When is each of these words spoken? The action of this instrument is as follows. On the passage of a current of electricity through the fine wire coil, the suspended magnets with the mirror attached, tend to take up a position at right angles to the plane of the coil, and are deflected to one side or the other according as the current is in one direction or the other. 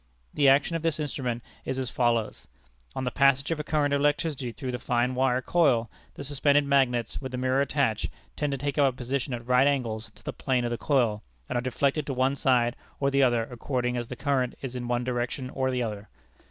The 0.33 0.49
action 0.49 0.75
of 0.75 0.81
this 0.81 0.99
instrument 0.99 1.43
is 1.63 1.77
as 1.77 1.91
follows. 1.91 2.47
On 2.95 3.03
the 3.03 3.11
passage 3.11 3.51
of 3.51 3.59
a 3.59 3.63
current 3.63 3.93
of 3.93 4.01
electricity 4.01 4.51
through 4.51 4.71
the 4.71 4.79
fine 4.79 5.13
wire 5.13 5.43
coil, 5.43 5.91
the 6.15 6.23
suspended 6.23 6.63
magnets 6.65 7.21
with 7.21 7.31
the 7.33 7.37
mirror 7.37 7.61
attached, 7.61 8.09
tend 8.35 8.49
to 8.49 8.57
take 8.57 8.79
up 8.79 8.91
a 8.91 8.97
position 8.97 9.31
at 9.31 9.45
right 9.45 9.67
angles 9.67 10.09
to 10.15 10.23
the 10.23 10.33
plane 10.33 10.65
of 10.65 10.71
the 10.71 10.77
coil, 10.79 11.21
and 11.47 11.55
are 11.55 11.61
deflected 11.61 12.07
to 12.07 12.15
one 12.15 12.35
side 12.35 12.75
or 12.99 13.11
the 13.11 13.21
other 13.21 13.43
according 13.51 13.95
as 13.95 14.07
the 14.07 14.15
current 14.15 14.55
is 14.63 14.75
in 14.75 14.87
one 14.87 15.03
direction 15.03 15.51
or 15.51 15.69
the 15.69 15.83
other. 15.83 16.09